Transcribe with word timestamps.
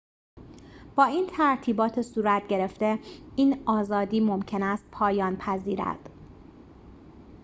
با 0.95 1.03
این 1.05 1.27
ترتیبات 1.37 2.01
صورت‌گرفته 2.01 2.99
این 3.35 3.63
آزادی 3.65 4.19
ممکن 4.19 4.63
است 4.63 4.83
پایان 4.91 5.35
پذیرد 5.37 6.09